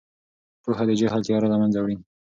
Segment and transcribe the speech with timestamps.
[0.63, 1.97] پوهه د جهل تیاره له منځه وړي.